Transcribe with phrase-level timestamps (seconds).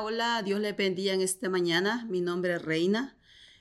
[0.00, 2.06] Hola, Dios le bendiga en esta mañana.
[2.08, 3.16] Mi nombre es Reina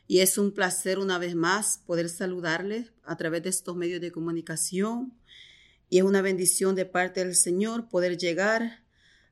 [0.06, 4.12] y es un placer una vez más poder saludarle a través de estos medios de
[4.12, 5.18] comunicación.
[5.90, 8.84] Y es una bendición de parte del Señor poder llegar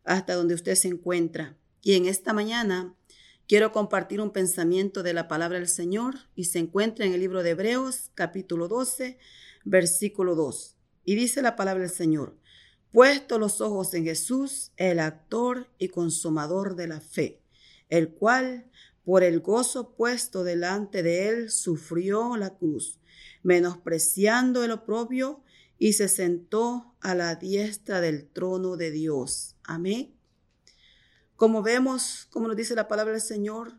[0.04, 1.56] hasta donde usted se encuentra.
[1.84, 2.96] Y en esta mañana
[3.48, 7.44] quiero compartir un pensamiento de la palabra del Señor y se encuentra en el libro
[7.44, 9.20] de Hebreos capítulo 12,
[9.64, 10.76] versículo 2.
[11.04, 12.36] Y dice la palabra del Señor,
[12.96, 17.42] puesto los ojos en Jesús, el actor y consumador de la fe,
[17.90, 18.72] el cual,
[19.04, 23.02] por el gozo puesto delante de él, sufrió la cruz,
[23.44, 25.44] menospreciando el oprobio,
[25.78, 29.58] y se sentó a la diestra del trono de Dios.
[29.66, 30.16] Amén.
[31.36, 33.78] Como vemos, como nos dice la palabra del Señor,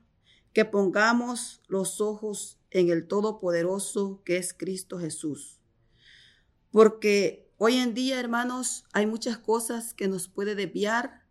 [0.53, 5.59] que pongamos los ojos en el Todopoderoso que es Cristo Jesús.
[6.71, 11.23] Porque Hoy en día, hermanos, hay muchas cosas que nos puede desviar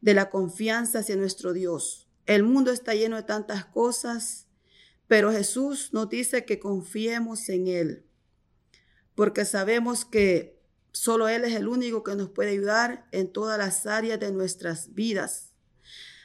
[0.00, 2.08] de la confianza hacia nuestro Dios.
[2.24, 4.46] El mundo está lleno de tantas cosas,
[5.06, 8.06] pero Jesús nos dice que confiemos en Él,
[9.14, 13.84] porque sabemos que solo Él es el único que nos puede ayudar en todas las
[13.84, 15.52] áreas de nuestras vidas.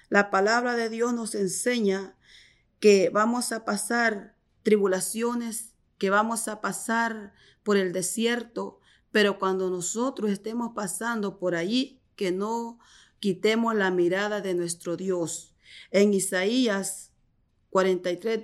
[0.08, 2.16] La palabra de Dios nos enseña
[2.80, 7.33] que vamos a pasar tribulaciones, que vamos a pasar
[7.64, 8.78] por el desierto,
[9.11, 12.79] pero cuando nosotros estemos pasando por allí, que no
[13.19, 15.55] quitemos la mirada de nuestro Dios.
[15.91, 17.11] En Isaías
[17.69, 18.41] 43,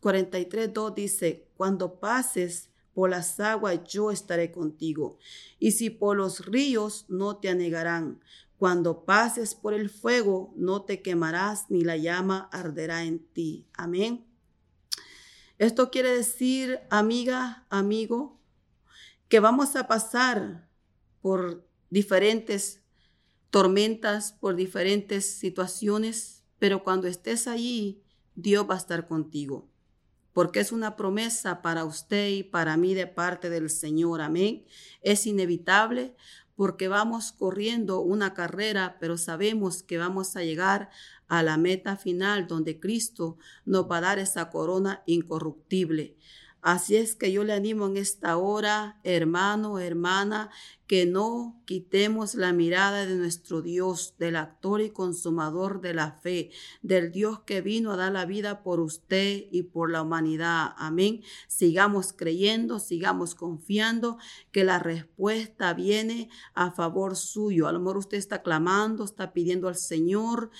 [0.00, 5.18] 43 2 dice, cuando pases por las aguas yo estaré contigo,
[5.58, 8.20] y si por los ríos no te anegarán.
[8.58, 13.66] Cuando pases por el fuego no te quemarás, ni la llama arderá en ti.
[13.72, 14.26] Amén.
[15.56, 18.39] Esto quiere decir, amiga, amigo,
[19.30, 20.68] que vamos a pasar
[21.22, 22.82] por diferentes
[23.50, 28.02] tormentas, por diferentes situaciones, pero cuando estés allí,
[28.34, 29.70] Dios va a estar contigo,
[30.32, 34.20] porque es una promesa para usted y para mí de parte del Señor.
[34.20, 34.64] Amén.
[35.00, 36.16] Es inevitable
[36.56, 40.90] porque vamos corriendo una carrera, pero sabemos que vamos a llegar
[41.28, 46.16] a la meta final donde Cristo nos va a dar esa corona incorruptible.
[46.62, 50.50] Así es que yo le animo en esta hora, hermano, hermana,
[50.86, 56.50] que no quitemos la mirada de nuestro Dios, del actor y consumador de la fe,
[56.82, 60.74] del Dios que vino a dar la vida por usted y por la humanidad.
[60.76, 61.22] Amén.
[61.46, 64.18] Sigamos creyendo, sigamos confiando
[64.50, 67.68] que la respuesta viene a favor suyo.
[67.68, 70.50] A lo mejor usted está clamando, está pidiendo al Señor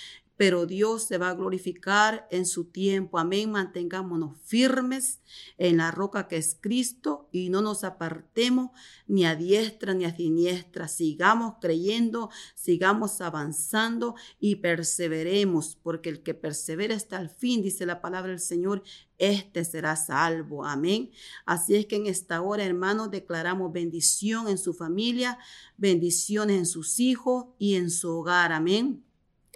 [0.40, 3.18] pero Dios se va a glorificar en su tiempo.
[3.18, 3.50] Amén.
[3.50, 5.20] Mantengámonos firmes
[5.58, 8.70] en la roca que es Cristo y no nos apartemos
[9.06, 10.88] ni a diestra ni a siniestra.
[10.88, 18.00] Sigamos creyendo, sigamos avanzando y perseveremos, porque el que persevera hasta el fin, dice la
[18.00, 18.82] palabra del Señor,
[19.18, 20.64] este será salvo.
[20.64, 21.10] Amén.
[21.44, 25.38] Así es que en esta hora, hermanos, declaramos bendición en su familia,
[25.76, 28.52] bendiciones en sus hijos y en su hogar.
[28.52, 29.04] Amén.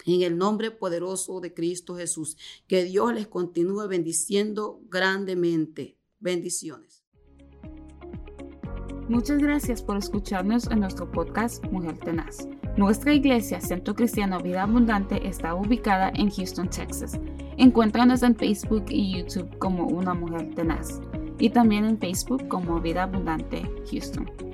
[0.06, 2.36] En el nombre poderoso de Cristo Jesús.
[2.66, 5.98] Que Dios les continúe bendiciendo grandemente.
[6.20, 7.04] Bendiciones.
[9.08, 12.48] Muchas gracias por escucharnos en nuestro podcast Mujer Tenaz.
[12.78, 17.20] Nuestra iglesia, Centro Cristiano Vida Abundante, está ubicada en Houston, Texas.
[17.58, 21.00] Encuéntranos en Facebook y YouTube como Una Mujer Tenaz
[21.38, 24.53] y también en Facebook como Vida Abundante Houston.